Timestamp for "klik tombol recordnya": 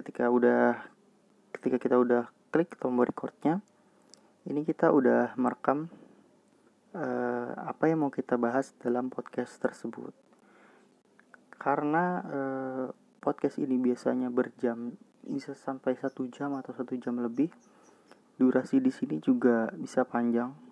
2.48-3.60